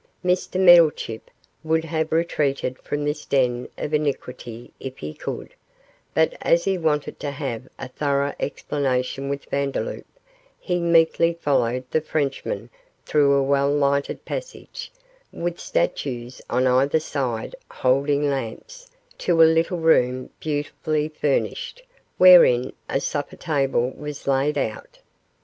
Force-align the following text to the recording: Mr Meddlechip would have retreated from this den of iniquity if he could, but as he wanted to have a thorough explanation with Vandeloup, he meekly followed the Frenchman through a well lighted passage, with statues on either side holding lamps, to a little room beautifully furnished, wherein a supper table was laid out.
Mr 0.25 0.59
Meddlechip 0.59 1.29
would 1.63 1.85
have 1.85 2.11
retreated 2.11 2.79
from 2.79 3.05
this 3.05 3.23
den 3.23 3.67
of 3.77 3.93
iniquity 3.93 4.73
if 4.79 4.97
he 4.97 5.13
could, 5.13 5.53
but 6.15 6.33
as 6.41 6.63
he 6.63 6.75
wanted 6.75 7.19
to 7.19 7.29
have 7.29 7.69
a 7.77 7.87
thorough 7.87 8.33
explanation 8.39 9.29
with 9.29 9.45
Vandeloup, 9.51 10.07
he 10.59 10.79
meekly 10.79 11.35
followed 11.35 11.83
the 11.91 12.01
Frenchman 12.01 12.67
through 13.05 13.33
a 13.33 13.43
well 13.43 13.69
lighted 13.71 14.25
passage, 14.25 14.91
with 15.31 15.59
statues 15.59 16.41
on 16.49 16.65
either 16.65 16.99
side 16.99 17.55
holding 17.69 18.27
lamps, 18.27 18.89
to 19.19 19.39
a 19.43 19.43
little 19.43 19.77
room 19.77 20.31
beautifully 20.39 21.09
furnished, 21.09 21.83
wherein 22.17 22.73
a 22.89 22.99
supper 22.99 23.35
table 23.35 23.91
was 23.91 24.25
laid 24.25 24.57
out. 24.57 24.97